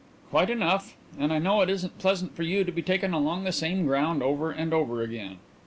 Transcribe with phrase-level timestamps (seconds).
[0.31, 0.95] "Quite enough.
[1.19, 4.23] And I know it isn't pleasant for you to be taken along the same ground
[4.23, 5.37] over and over again."